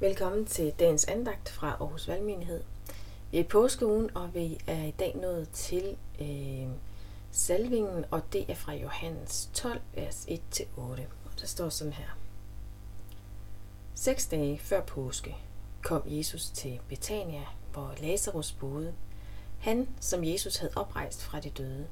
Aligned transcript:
Velkommen 0.00 0.46
til 0.46 0.72
dagens 0.78 1.04
andagt 1.04 1.48
fra 1.48 1.68
Aarhus 1.68 2.08
Valgmenighed. 2.08 2.62
Vi 3.30 3.38
er 3.38 3.40
i 3.40 3.46
påskeugen, 3.46 4.16
og 4.16 4.34
vi 4.34 4.58
er 4.66 4.84
i 4.84 4.90
dag 4.90 5.16
nået 5.16 5.48
til 5.48 5.96
øh, 6.20 6.68
salvingen, 7.30 8.04
og 8.10 8.22
det 8.32 8.50
er 8.50 8.54
fra 8.54 8.74
Johannes 8.74 9.50
12, 9.54 9.80
vers 9.94 10.26
1-8. 10.26 10.80
Og 10.80 11.00
der 11.40 11.46
står 11.46 11.68
sådan 11.68 11.92
her. 11.92 12.18
Seks 13.94 14.26
dage 14.26 14.58
før 14.58 14.80
påske 14.80 15.36
kom 15.82 16.02
Jesus 16.06 16.50
til 16.50 16.80
Betania, 16.88 17.42
hvor 17.72 17.94
Lazarus 18.00 18.52
boede. 18.52 18.94
Han, 19.58 19.88
som 20.00 20.24
Jesus 20.24 20.56
havde 20.56 20.72
oprejst 20.76 21.22
fra 21.22 21.40
de 21.40 21.50
døde. 21.50 21.86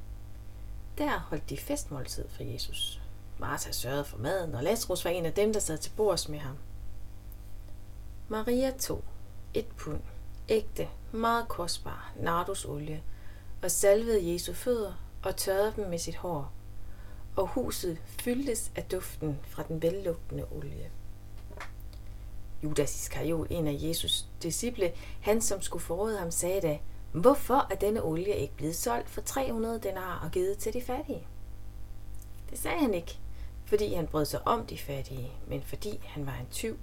Der 0.98 1.18
holdt 1.18 1.50
de 1.50 1.57
festmåltid 1.57 2.25
for 2.29 2.43
Jesus. 2.43 3.00
Martha 3.39 3.73
sørgede 3.73 4.05
for 4.05 4.18
maden, 4.18 4.55
og 4.55 4.62
Lazarus 4.62 5.05
var 5.05 5.11
en 5.11 5.27
af 5.27 5.32
dem, 5.32 5.52
der 5.52 5.61
sad 5.61 5.79
til 5.79 5.93
bords 5.96 6.29
med 6.29 6.39
ham. 6.39 6.57
Maria 8.28 8.70
tog 8.70 9.05
et 9.55 9.66
pund 9.66 10.01
ægte, 10.48 10.88
meget 11.12 11.48
kostbar 11.48 12.12
nardusolie 12.16 13.02
og 13.62 13.70
salvede 13.70 14.33
Jesu 14.33 14.52
fødder 14.52 14.92
og 15.23 15.37
tørrede 15.37 15.73
dem 15.77 15.88
med 15.88 15.98
sit 15.98 16.16
hår, 16.16 16.52
og 17.37 17.47
huset 17.47 17.98
fyldtes 18.06 18.73
af 18.77 18.84
duften 18.84 19.38
fra 19.42 19.62
den 19.69 19.83
vellugtende 19.83 20.47
olie. 20.50 20.91
Judas 22.62 22.95
Iskariot, 22.95 23.47
en 23.50 23.66
af 23.66 23.77
Jesus 23.78 24.28
disciple, 24.42 24.92
han 25.20 25.41
som 25.41 25.62
skulle 25.62 25.83
forråde 25.83 26.19
ham, 26.19 26.30
sagde 26.30 26.61
da, 26.61 26.78
hvorfor 27.12 27.66
er 27.70 27.77
denne 27.77 28.02
olie 28.02 28.36
ikke 28.36 28.56
blevet 28.56 28.77
solgt 28.77 29.11
for 29.11 29.20
300 29.20 29.80
denar 29.80 30.20
og 30.25 30.30
givet 30.30 30.59
til 30.59 30.72
de 30.72 30.83
fattige? 30.83 31.27
Det 32.50 32.59
sagde 32.59 32.78
han 32.78 32.95
ikke, 32.95 33.19
fordi 33.64 33.95
han 33.95 34.06
brød 34.06 34.25
sig 34.25 34.47
om 34.47 34.66
de 34.66 34.78
fattige, 34.78 35.33
men 35.47 35.62
fordi 35.62 36.00
han 36.02 36.27
var 36.27 36.34
en 36.34 36.48
tyv. 36.50 36.78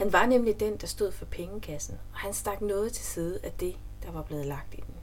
Han 0.00 0.12
var 0.12 0.26
nemlig 0.26 0.60
den, 0.60 0.76
der 0.76 0.86
stod 0.86 1.12
for 1.12 1.24
pengekassen, 1.24 1.98
og 2.12 2.18
han 2.18 2.34
stak 2.34 2.60
noget 2.60 2.92
til 2.92 3.04
side 3.04 3.40
af 3.42 3.52
det, 3.52 3.76
der 4.02 4.10
var 4.10 4.22
blevet 4.22 4.46
lagt 4.46 4.74
i 4.74 4.76
den. 4.76 4.94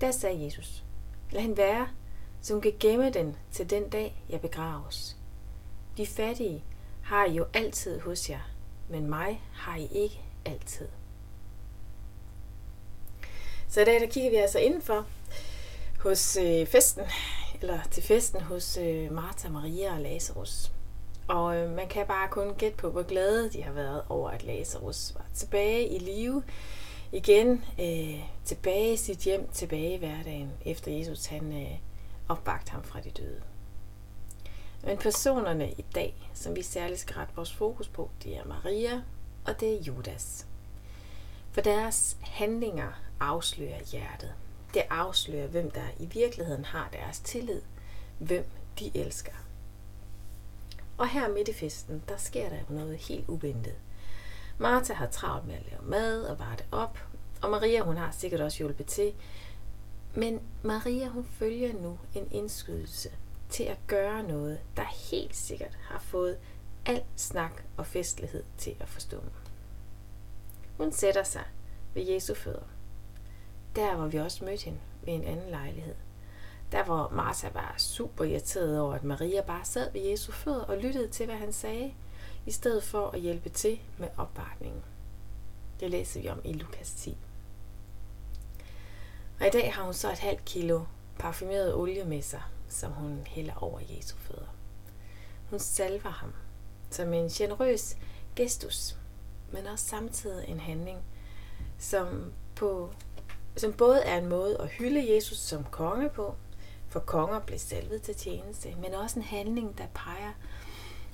Der 0.00 0.10
sagde 0.10 0.44
Jesus, 0.44 0.84
lad 1.30 1.42
han 1.42 1.56
være, 1.56 1.88
så 2.42 2.52
hun 2.52 2.62
kan 2.62 2.72
gemme 2.80 3.10
den 3.10 3.36
til 3.52 3.70
den 3.70 3.88
dag, 3.88 4.24
jeg 4.28 4.40
begraves. 4.40 5.16
De 5.96 6.06
fattige 6.06 6.64
har 7.02 7.26
I 7.26 7.34
jo 7.34 7.46
altid 7.54 8.00
hos 8.00 8.30
jer, 8.30 8.50
men 8.88 9.10
mig 9.10 9.42
har 9.52 9.76
I 9.76 9.86
ikke 9.92 10.20
altid. 10.44 10.88
Så 13.68 13.80
i 13.80 13.84
dag 13.84 14.00
der 14.00 14.06
kigger 14.06 14.30
vi 14.30 14.36
altså 14.36 14.58
indenfor 14.58 15.06
hos 16.00 16.36
øh, 16.36 16.66
festen, 16.66 17.04
eller 17.60 17.80
til 17.90 18.02
festen 18.02 18.40
hos 18.40 18.76
øh, 18.76 19.12
Martha, 19.12 19.48
Maria 19.48 19.94
og 19.94 20.00
Lazarus. 20.00 20.72
Og 21.28 21.56
øh, 21.56 21.70
man 21.70 21.88
kan 21.88 22.06
bare 22.06 22.28
kun 22.28 22.54
gætte 22.54 22.76
på, 22.76 22.90
hvor 22.90 23.02
glade 23.02 23.50
de 23.50 23.62
har 23.62 23.72
været 23.72 24.02
over, 24.08 24.30
at 24.30 24.44
Lazarus 24.44 25.14
var 25.14 25.26
tilbage 25.34 25.88
i 25.88 25.98
live 25.98 26.42
igen, 27.12 27.64
øh, 27.80 28.24
tilbage 28.44 28.92
i 28.92 28.96
sit 28.96 29.18
hjem, 29.18 29.48
tilbage 29.52 29.94
i 29.94 29.98
hverdagen, 29.98 30.52
efter 30.64 30.92
Jesus 30.92 31.26
han 31.26 31.52
øh, 31.62 31.78
opvagte 32.28 32.72
ham 32.72 32.82
fra 32.82 33.00
de 33.00 33.10
døde. 33.10 33.42
Men 34.84 34.98
personerne 34.98 35.72
i 35.72 35.84
dag, 35.94 36.30
som 36.34 36.56
vi 36.56 36.62
særligt 36.62 37.00
skal 37.00 37.14
rette 37.14 37.34
vores 37.36 37.52
fokus 37.52 37.88
på, 37.88 38.10
det 38.22 38.36
er 38.36 38.44
Maria 38.44 39.02
og 39.44 39.60
det 39.60 39.74
er 39.74 39.82
Judas. 39.82 40.46
For 41.52 41.60
deres 41.60 42.16
handlinger 42.20 42.92
afslører 43.20 43.80
hjertet. 43.92 44.34
Det 44.74 44.82
afslører, 44.90 45.46
hvem 45.46 45.70
der 45.70 45.86
i 45.98 46.06
virkeligheden 46.06 46.64
har 46.64 46.88
deres 46.92 47.20
tillid, 47.20 47.62
hvem 48.18 48.44
de 48.78 48.90
elsker. 48.94 49.32
Og 50.98 51.08
her 51.08 51.28
midt 51.28 51.48
i 51.48 51.52
festen, 51.52 52.02
der 52.08 52.16
sker 52.16 52.48
der 52.48 52.56
noget 52.68 52.96
helt 52.96 53.28
uventet. 53.28 53.74
Martha 54.58 54.94
har 54.94 55.06
travlt 55.06 55.46
med 55.46 55.54
at 55.54 55.66
lave 55.70 55.82
mad 55.82 56.22
og 56.22 56.38
varte 56.38 56.64
op, 56.72 56.98
og 57.42 57.50
Maria 57.50 57.82
hun 57.82 57.96
har 57.96 58.10
sikkert 58.10 58.40
også 58.40 58.58
hjulpet 58.58 58.86
til. 58.86 59.14
Men 60.14 60.40
Maria 60.62 61.08
hun 61.08 61.24
følger 61.24 61.72
nu 61.72 61.98
en 62.14 62.28
indskydelse 62.30 63.10
til 63.48 63.64
at 63.64 63.78
gøre 63.86 64.22
noget, 64.22 64.60
der 64.76 64.84
helt 65.12 65.36
sikkert 65.36 65.78
har 65.82 65.98
fået 65.98 66.38
al 66.86 67.02
snak 67.16 67.62
og 67.76 67.86
festlighed 67.86 68.44
til 68.58 68.76
at 68.80 68.88
forstå. 68.88 69.20
Hun 70.76 70.92
sætter 70.92 71.22
sig 71.22 71.44
ved 71.94 72.02
Jesu 72.02 72.34
fødder. 72.34 72.68
Der 73.76 73.96
hvor 73.96 74.06
vi 74.06 74.18
også 74.18 74.44
mødte 74.44 74.64
hende 74.64 74.78
ved 75.02 75.14
en 75.14 75.24
anden 75.24 75.50
lejlighed. 75.50 75.94
Der 76.72 76.84
hvor 76.84 77.08
Martha 77.12 77.48
var 77.54 77.74
super 77.78 78.24
irriteret 78.24 78.80
over, 78.80 78.94
at 78.94 79.04
Maria 79.04 79.42
bare 79.42 79.64
sad 79.64 79.92
ved 79.92 80.00
Jesu 80.00 80.32
fødder 80.32 80.64
og 80.64 80.76
lyttede 80.76 81.08
til, 81.08 81.26
hvad 81.26 81.36
han 81.36 81.52
sagde, 81.52 81.94
i 82.46 82.50
stedet 82.50 82.82
for 82.82 83.10
at 83.10 83.20
hjælpe 83.20 83.48
til 83.48 83.80
med 83.98 84.08
opbakningen. 84.16 84.82
Det 85.80 85.90
læser 85.90 86.20
vi 86.20 86.28
om 86.28 86.40
i 86.44 86.52
Lukas 86.52 86.92
10. 86.92 87.16
Og 89.40 89.46
i 89.46 89.50
dag 89.50 89.74
har 89.74 89.82
hun 89.84 89.94
så 89.94 90.12
et 90.12 90.18
halvt 90.18 90.44
kilo 90.44 90.84
parfumeret 91.18 91.74
olie 91.74 92.04
med 92.04 92.22
sig, 92.22 92.42
som 92.68 92.92
hun 92.92 93.22
hælder 93.26 93.54
over 93.62 93.80
Jesu 93.80 94.16
fødder. 94.16 94.54
Hun 95.50 95.58
salver 95.58 96.10
ham 96.10 96.32
som 96.90 97.12
en 97.12 97.28
generøs 97.28 97.96
gestus, 98.36 98.96
men 99.52 99.66
også 99.66 99.86
samtidig 99.86 100.48
en 100.48 100.60
handling, 100.60 100.98
som, 101.78 102.32
på, 102.54 102.90
som 103.56 103.72
både 103.72 104.00
er 104.00 104.18
en 104.18 104.26
måde 104.26 104.58
at 104.60 104.68
hylde 104.68 105.14
Jesus 105.14 105.38
som 105.38 105.64
konge 105.64 106.08
på, 106.08 106.34
for 106.96 107.00
konger 107.00 107.40
blev 107.40 107.58
salvet 107.58 108.02
til 108.02 108.14
tjeneste, 108.14 108.74
men 108.74 108.94
også 108.94 109.18
en 109.18 109.24
handling, 109.24 109.78
der 109.78 109.86
peger 109.94 110.32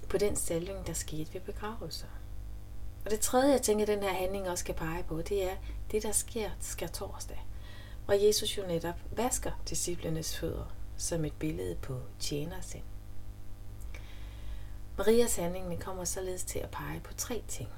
på 0.09 0.19
den 0.19 0.37
salving, 0.37 0.87
der 0.87 0.93
skete 0.93 1.35
ved 1.35 1.41
begravelser. 1.41 2.07
Og 3.05 3.11
det 3.11 3.21
tredje, 3.21 3.53
jeg 3.53 3.63
tænker, 3.63 3.87
den 3.87 4.03
her 4.03 4.13
handling 4.13 4.49
også 4.49 4.65
kan 4.65 4.75
pege 4.75 5.03
på, 5.03 5.23
det 5.23 5.51
er 5.51 5.57
det, 5.91 6.03
der 6.03 6.13
sker 6.13 6.51
skal 6.61 6.89
torsdag. 6.89 7.47
Hvor 8.05 8.15
Jesus 8.15 8.59
jo 8.59 8.67
netop 8.67 8.95
vasker 9.17 9.51
disciplenes 9.69 10.37
fødder 10.37 10.75
som 10.97 11.25
et 11.25 11.35
billede 11.39 11.75
på 11.75 12.01
tjenersind. 12.19 12.85
Marias 14.99 15.37
handling 15.37 15.81
kommer 15.81 16.05
således 16.05 16.45
til 16.45 16.59
at 16.59 16.71
pege 16.71 17.01
på 17.01 17.15
tre 17.15 17.43
ting. 17.49 17.69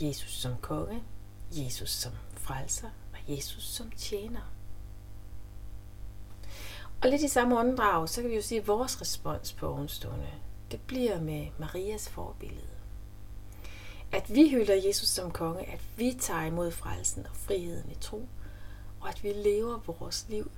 Jesus 0.00 0.32
som 0.32 0.56
konge, 0.60 1.02
Jesus 1.52 1.90
som 1.90 2.12
frelser 2.36 2.90
og 3.12 3.18
Jesus 3.36 3.64
som 3.64 3.90
tjener. 3.90 4.53
Og 7.04 7.10
lidt 7.10 7.22
i 7.22 7.28
samme 7.28 7.58
åndedrag, 7.58 8.08
så 8.08 8.20
kan 8.20 8.30
vi 8.30 8.36
jo 8.36 8.42
sige, 8.42 8.60
at 8.60 8.66
vores 8.66 9.00
respons 9.00 9.52
på 9.52 9.68
ovenstående, 9.68 10.30
det 10.70 10.80
bliver 10.80 11.20
med 11.20 11.46
Marias 11.58 12.08
forbillede. 12.08 12.66
At 14.12 14.34
vi 14.34 14.48
hylder 14.48 14.74
Jesus 14.74 15.08
som 15.08 15.30
konge, 15.30 15.62
at 15.72 15.80
vi 15.96 16.16
tager 16.20 16.42
imod 16.42 16.70
frelsen 16.70 17.26
og 17.26 17.36
friheden 17.36 17.90
i 17.90 17.94
tro, 17.94 18.28
og 19.00 19.08
at 19.08 19.24
vi 19.24 19.28
lever 19.28 19.78
vores 19.86 20.26
liv 20.28 20.50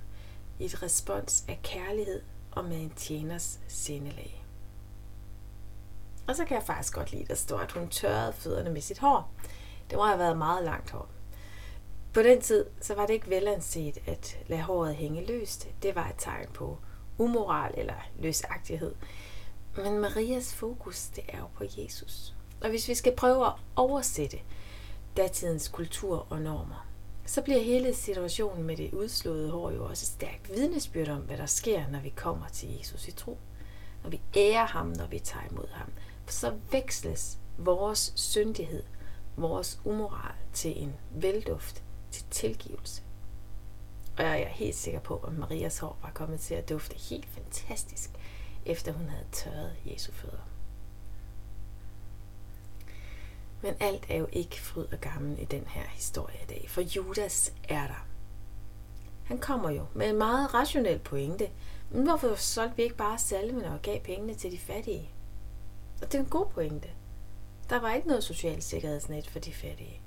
i 0.59 0.65
et 0.65 0.83
respons 0.83 1.45
af 1.47 1.59
kærlighed 1.63 2.21
og 2.51 2.65
med 2.65 2.77
en 2.77 2.93
tjeners 2.95 3.59
sindelag. 3.67 4.45
Og 6.27 6.35
så 6.35 6.45
kan 6.45 6.55
jeg 6.57 6.63
faktisk 6.63 6.93
godt 6.93 7.11
lide, 7.11 7.23
at 7.23 7.29
der 7.29 7.35
står, 7.35 7.59
at 7.59 7.71
hun 7.71 7.89
tørrede 7.89 8.33
fødderne 8.33 8.69
med 8.69 8.81
sit 8.81 8.99
hår. 8.99 9.31
Det 9.89 9.97
må 9.97 10.05
have 10.05 10.19
været 10.19 10.37
meget 10.37 10.63
langt 10.63 10.91
hår. 10.91 11.16
På 12.17 12.23
den 12.23 12.41
tid, 12.41 12.65
så 12.81 12.95
var 12.95 13.05
det 13.05 13.13
ikke 13.13 13.29
velanset 13.29 13.97
at 14.07 14.39
lade 14.47 14.61
håret 14.61 14.95
hænge 14.95 15.25
løst. 15.25 15.67
Det 15.83 15.95
var 15.95 16.07
et 16.07 16.15
tegn 16.17 16.47
på 16.53 16.77
umoral 17.17 17.73
eller 17.77 17.93
løsagtighed. 18.19 18.95
Men 19.75 19.99
Marias 19.99 20.53
fokus, 20.53 21.07
det 21.15 21.23
er 21.27 21.37
jo 21.37 21.47
på 21.55 21.63
Jesus. 21.77 22.35
Og 22.61 22.69
hvis 22.69 22.87
vi 22.87 22.95
skal 22.95 23.15
prøve 23.15 23.45
at 23.45 23.53
oversætte 23.75 24.37
datidens 25.17 25.67
kultur 25.67 26.27
og 26.29 26.41
normer, 26.41 26.87
så 27.25 27.41
bliver 27.41 27.59
hele 27.59 27.95
situationen 27.95 28.63
med 28.63 28.77
det 28.77 28.93
udslåede 28.93 29.51
hår 29.51 29.71
jo 29.71 29.85
også 29.85 30.03
et 30.03 30.07
stærkt 30.07 30.49
vidnesbyrd 30.55 31.09
om, 31.09 31.21
hvad 31.21 31.37
der 31.37 31.45
sker, 31.45 31.87
når 31.87 31.99
vi 31.99 32.09
kommer 32.09 32.47
til 32.47 32.77
Jesus 32.77 33.07
i 33.07 33.11
tro. 33.11 33.37
Når 34.03 34.09
vi 34.09 34.21
ærer 34.37 34.65
ham, 34.65 34.87
når 34.87 35.07
vi 35.07 35.19
tager 35.19 35.45
imod 35.51 35.67
ham. 35.71 35.89
Så 36.27 36.53
veksles 36.71 37.37
vores 37.57 38.13
syndighed, 38.15 38.83
vores 39.35 39.79
umoral 39.85 40.35
til 40.53 40.83
en 40.83 40.93
velduft, 41.11 41.83
til 42.11 42.25
tilgivelse. 42.31 43.01
Og 44.17 44.23
jeg 44.23 44.41
er 44.41 44.47
helt 44.47 44.75
sikker 44.75 44.99
på, 44.99 45.17
at 45.17 45.33
Marias 45.33 45.79
hår 45.79 45.97
var 46.01 46.11
kommet 46.13 46.39
til 46.39 46.53
at 46.53 46.69
dufte 46.69 46.95
helt 47.09 47.25
fantastisk, 47.25 48.09
efter 48.65 48.91
hun 48.91 49.09
havde 49.09 49.25
tørret 49.31 49.75
Jesu 49.85 50.11
fødder. 50.11 50.47
Men 53.61 53.73
alt 53.79 54.05
er 54.09 54.17
jo 54.17 54.27
ikke 54.31 54.61
fryd 54.61 54.85
og 54.91 55.01
gammel 55.01 55.39
i 55.39 55.45
den 55.45 55.67
her 55.67 55.87
historie 55.87 56.37
i 56.43 56.45
dag, 56.45 56.65
for 56.69 56.81
Judas 56.81 57.53
er 57.69 57.87
der. 57.87 58.07
Han 59.27 59.37
kommer 59.37 59.69
jo 59.69 59.85
med 59.93 60.09
en 60.09 60.17
meget 60.17 60.53
rationel 60.53 60.99
pointe. 60.99 61.49
Men 61.89 62.03
hvorfor 62.03 62.35
solgte 62.35 62.75
vi 62.75 62.83
ikke 62.83 62.95
bare 62.95 63.19
salmen 63.19 63.63
og 63.65 63.81
gav 63.81 63.99
pengene 63.99 64.33
til 64.33 64.51
de 64.51 64.57
fattige? 64.57 65.09
Og 66.01 66.11
det 66.11 66.15
er 66.15 66.23
en 66.23 66.29
god 66.29 66.45
pointe. 66.45 66.89
Der 67.69 67.79
var 67.79 67.93
ikke 67.93 68.07
noget 68.07 68.23
socialt 68.23 68.63
sikkerhedsnet 68.63 69.27
for 69.27 69.39
de 69.39 69.53
fattige. 69.53 70.01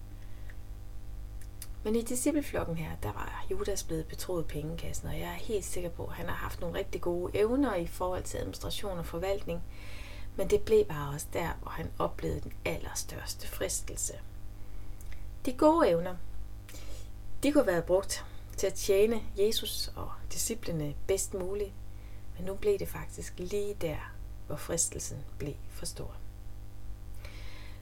Men 1.82 1.96
i 1.96 2.02
discipleflokken 2.02 2.76
her, 2.76 2.90
der 3.02 3.12
var 3.12 3.46
Judas 3.50 3.84
blevet 3.84 4.06
betroet 4.06 4.46
pengekassen, 4.46 5.08
og 5.08 5.18
jeg 5.18 5.28
er 5.28 5.32
helt 5.32 5.64
sikker 5.64 5.90
på, 5.90 6.04
at 6.04 6.12
han 6.12 6.26
har 6.28 6.34
haft 6.34 6.60
nogle 6.60 6.78
rigtig 6.78 7.00
gode 7.00 7.38
evner 7.38 7.74
i 7.74 7.86
forhold 7.86 8.22
til 8.22 8.38
administration 8.38 8.98
og 8.98 9.06
forvaltning. 9.06 9.62
Men 10.36 10.50
det 10.50 10.62
blev 10.62 10.84
bare 10.84 11.14
også 11.14 11.26
der, 11.32 11.48
hvor 11.62 11.70
han 11.70 11.90
oplevede 11.98 12.40
den 12.40 12.52
allerstørste 12.64 13.48
fristelse. 13.48 14.14
De 15.46 15.52
gode 15.52 15.88
evner, 15.88 16.16
de 17.42 17.52
kunne 17.52 17.66
være 17.66 17.82
brugt 17.82 18.24
til 18.56 18.66
at 18.66 18.74
tjene 18.74 19.22
Jesus 19.38 19.90
og 19.96 20.10
disciplene 20.32 20.94
bedst 21.06 21.34
muligt, 21.34 21.72
men 22.36 22.46
nu 22.46 22.54
blev 22.54 22.78
det 22.78 22.88
faktisk 22.88 23.34
lige 23.38 23.74
der, 23.80 24.12
hvor 24.46 24.56
fristelsen 24.56 25.18
blev 25.38 25.54
for 25.70 25.86
stor. 25.86 26.14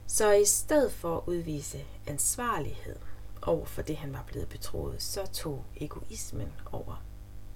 Så 0.07 0.31
i 0.31 0.45
stedet 0.45 0.91
for 0.91 1.17
at 1.17 1.23
udvise 1.25 1.85
ansvarlighed 2.07 2.95
over 3.41 3.65
for 3.65 3.81
det, 3.81 3.97
han 3.97 4.13
var 4.13 4.23
blevet 4.27 4.49
betroet, 4.49 5.01
så 5.01 5.25
tog 5.33 5.65
egoismen 5.75 6.51
over 6.71 7.03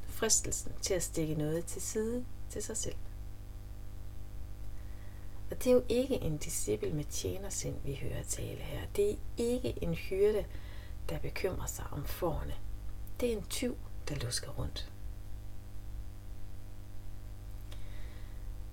fristelsen 0.05 0.71
til 0.81 0.93
at 0.93 1.03
stikke 1.03 1.35
noget 1.35 1.65
til 1.65 1.81
side 1.81 2.25
til 2.49 2.63
sig 2.63 2.77
selv. 2.77 2.95
Og 5.51 5.63
det 5.63 5.67
er 5.67 5.73
jo 5.73 5.83
ikke 5.89 6.15
en 6.15 6.37
disciple 6.37 6.93
med 6.93 7.03
tjenersind, 7.03 7.75
vi 7.83 7.93
hører 7.93 8.23
tale 8.23 8.59
her. 8.59 8.81
Det 8.95 9.11
er 9.11 9.15
ikke 9.37 9.83
en 9.83 9.93
hyrde, 9.93 10.45
der 11.09 11.19
bekymrer 11.19 11.65
sig 11.65 11.85
om 11.91 12.05
forne. 12.05 12.53
Det 13.19 13.33
er 13.33 13.37
en 13.37 13.45
tyv, 13.49 13.77
der 14.09 14.15
lusker 14.15 14.49
rundt. 14.51 14.91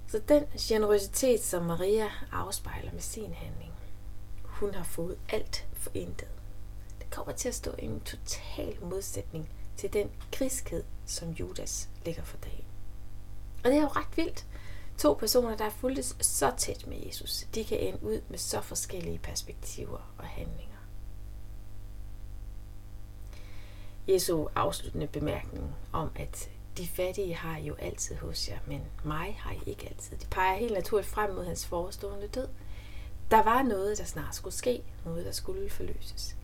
Så 0.06 0.22
den 0.28 0.44
generøsitet, 0.58 1.44
som 1.44 1.64
Maria 1.64 2.10
afspejler 2.32 2.92
med 2.92 3.00
sin 3.00 3.32
handling, 3.32 3.72
hun 4.44 4.74
har 4.74 4.84
fået 4.84 5.18
alt 5.28 5.68
for 5.72 5.90
intet 5.94 6.28
kommer 7.10 7.32
til 7.32 7.48
at 7.48 7.54
stå 7.54 7.74
i 7.78 7.84
en 7.84 8.00
total 8.00 8.84
modsætning 8.84 9.48
til 9.76 9.92
den 9.92 10.10
griskhed, 10.32 10.84
som 11.06 11.30
Judas 11.30 11.88
lægger 12.04 12.22
for 12.22 12.36
dagen. 12.36 12.64
Og 13.64 13.70
det 13.70 13.78
er 13.78 13.82
jo 13.82 13.88
ret 13.88 14.16
vildt. 14.16 14.46
To 14.98 15.14
personer, 15.14 15.56
der 15.56 15.64
er 15.64 15.70
fulgtes 15.70 16.16
så 16.20 16.52
tæt 16.56 16.86
med 16.86 16.96
Jesus, 17.06 17.46
de 17.54 17.64
kan 17.64 17.78
ende 17.78 18.02
ud 18.02 18.20
med 18.28 18.38
så 18.38 18.60
forskellige 18.60 19.18
perspektiver 19.18 20.12
og 20.18 20.24
handlinger. 20.24 20.76
Jesu 24.08 24.46
afsluttende 24.54 25.06
bemærkning 25.06 25.74
om, 25.92 26.10
at 26.16 26.50
de 26.76 26.88
fattige 26.88 27.34
har 27.34 27.56
I 27.56 27.66
jo 27.66 27.74
altid 27.74 28.16
hos 28.16 28.48
jer, 28.48 28.58
men 28.66 28.82
mig 29.04 29.36
har 29.38 29.52
I 29.52 29.60
ikke 29.66 29.88
altid. 29.88 30.16
Det 30.16 30.28
peger 30.30 30.56
helt 30.56 30.72
naturligt 30.72 31.08
frem 31.08 31.34
mod 31.34 31.44
hans 31.44 31.66
forestående 31.66 32.28
død. 32.28 32.48
Der 33.30 33.42
var 33.42 33.62
noget, 33.62 33.98
der 33.98 34.04
snart 34.04 34.34
skulle 34.34 34.54
ske, 34.54 34.82
noget, 35.04 35.26
der 35.26 35.32
skulle 35.32 35.70
forløses. 35.70 36.36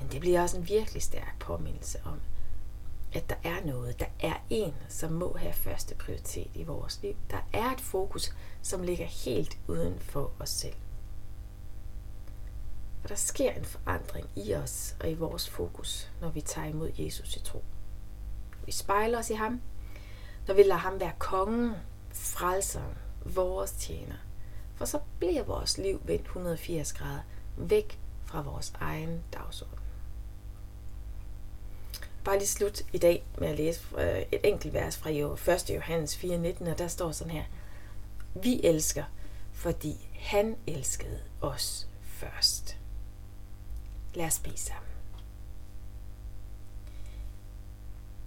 Men 0.00 0.12
det 0.12 0.20
bliver 0.20 0.42
også 0.42 0.56
en 0.56 0.68
virkelig 0.68 1.02
stærk 1.02 1.36
påmindelse 1.40 1.98
om, 2.04 2.20
at 3.12 3.30
der 3.30 3.36
er 3.44 3.66
noget, 3.66 4.00
der 4.00 4.06
er 4.20 4.34
en, 4.50 4.74
som 4.88 5.12
må 5.12 5.36
have 5.36 5.52
første 5.52 5.94
prioritet 5.94 6.50
i 6.54 6.64
vores 6.64 7.02
liv. 7.02 7.14
Der 7.30 7.38
er 7.52 7.70
et 7.70 7.80
fokus, 7.80 8.34
som 8.62 8.82
ligger 8.82 9.06
helt 9.06 9.58
uden 9.66 9.98
for 9.98 10.32
os 10.38 10.50
selv. 10.50 10.74
Og 13.02 13.08
der 13.08 13.14
sker 13.14 13.52
en 13.52 13.64
forandring 13.64 14.26
i 14.36 14.54
os 14.54 14.96
og 15.00 15.10
i 15.10 15.14
vores 15.14 15.48
fokus, 15.48 16.10
når 16.20 16.28
vi 16.28 16.40
tager 16.40 16.68
imod 16.68 16.90
Jesus 16.98 17.36
i 17.36 17.40
tro. 17.40 17.64
Vi 18.66 18.72
spejler 18.72 19.18
os 19.18 19.30
i 19.30 19.34
ham, 19.34 19.60
når 20.46 20.54
vi 20.54 20.62
lader 20.62 20.74
ham 20.74 21.00
være 21.00 21.12
kongen, 21.18 21.72
frelseren, 22.10 22.94
vores 23.24 23.72
tjener. 23.72 24.16
For 24.74 24.84
så 24.84 25.00
bliver 25.18 25.42
vores 25.42 25.78
liv 25.78 26.00
vendt 26.04 26.26
180 26.26 26.92
grader 26.92 27.20
væk 27.56 27.98
fra 28.24 28.42
vores 28.42 28.72
egen 28.80 29.22
dagsorden. 29.32 29.77
Bare 32.24 32.38
lige 32.38 32.48
slut 32.48 32.82
i 32.92 32.98
dag 32.98 33.24
med 33.38 33.48
at 33.48 33.56
læse 33.56 33.80
øh, 33.98 34.22
et 34.32 34.40
enkelt 34.44 34.74
vers 34.74 34.96
fra 34.96 35.10
1. 35.10 35.70
Johannes 35.70 36.16
4:19, 36.16 36.70
og 36.70 36.78
der 36.78 36.88
står 36.88 37.12
sådan 37.12 37.30
her. 37.30 37.44
Vi 38.34 38.60
elsker, 38.64 39.04
fordi 39.52 40.08
han 40.18 40.56
elskede 40.66 41.20
os 41.40 41.88
først. 42.02 42.76
Lad 44.14 44.26
os 44.26 44.38
bede 44.38 44.56
sammen. 44.58 44.88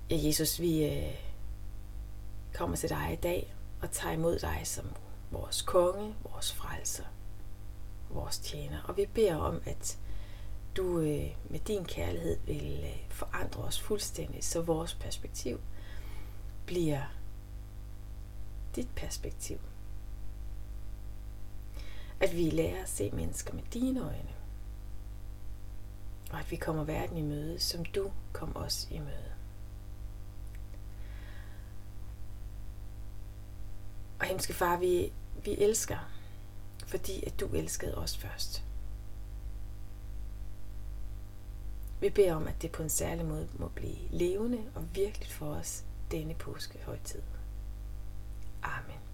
Ja, 0.09 0.17
Jesus, 0.19 0.59
vi 0.59 0.85
øh, 0.85 1.15
kommer 2.53 2.75
til 2.75 2.89
dig 2.89 3.09
i 3.13 3.15
dag 3.23 3.53
og 3.81 3.91
tager 3.91 4.13
imod 4.13 4.39
dig 4.39 4.61
som 4.63 4.85
vores 5.31 5.61
konge, 5.61 6.15
vores 6.31 6.53
frelser, 6.53 7.03
vores 8.09 8.37
tjener. 8.37 8.81
Og 8.83 8.97
vi 8.97 9.05
beder 9.05 9.35
om, 9.35 9.61
at 9.65 9.97
du 10.77 10.99
øh, 10.99 11.35
med 11.49 11.59
din 11.59 11.85
kærlighed 11.85 12.39
vil 12.45 12.79
øh, 12.83 13.09
forandre 13.09 13.63
os 13.63 13.81
fuldstændig, 13.81 14.43
så 14.43 14.61
vores 14.61 14.93
perspektiv 14.93 15.59
bliver 16.65 17.01
dit 18.75 18.87
perspektiv. 18.95 19.57
At 22.19 22.35
vi 22.35 22.49
lærer 22.49 22.83
at 22.83 22.89
se 22.89 23.11
mennesker 23.11 23.53
med 23.53 23.63
dine 23.73 24.01
øjne. 24.01 24.29
Og 26.31 26.39
at 26.39 26.51
vi 26.51 26.55
kommer 26.55 26.83
verden 26.83 27.17
i 27.17 27.21
møde, 27.21 27.59
som 27.59 27.85
du 27.85 28.11
kom 28.33 28.55
os 28.55 28.87
i 28.91 28.99
møde. 28.99 29.31
Og 34.19 34.25
himmelske 34.25 34.53
far, 34.53 34.77
vi, 34.77 35.13
vi 35.43 35.57
elsker, 35.57 35.97
fordi 36.85 37.23
at 37.25 37.39
du 37.39 37.47
elskede 37.47 37.97
os 37.97 38.17
først. 38.17 38.63
Vi 42.01 42.09
beder 42.09 42.35
om, 42.35 42.47
at 42.47 42.61
det 42.61 42.71
på 42.71 42.83
en 42.83 42.89
særlig 42.89 43.25
måde 43.25 43.47
må 43.59 43.67
blive 43.67 43.97
levende 44.09 44.59
og 44.75 44.83
virkeligt 44.95 45.31
for 45.31 45.53
os 45.53 45.85
denne 46.11 46.33
påskehøjtid. 46.33 47.21
Amen. 48.63 49.10